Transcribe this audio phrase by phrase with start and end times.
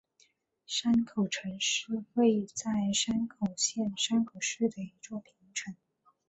[0.65, 5.75] 山口城是位在山口县山口市的一座平城。